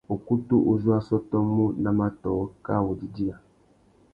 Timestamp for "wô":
2.85-2.91